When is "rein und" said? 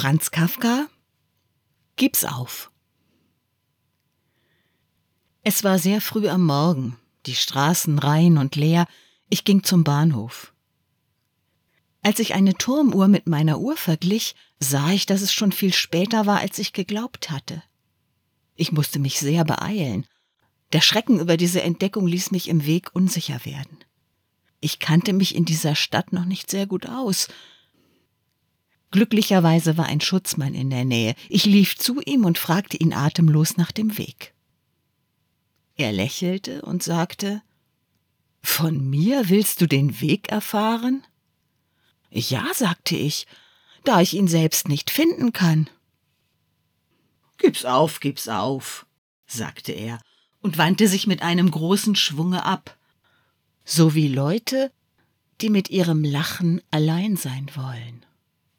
7.98-8.56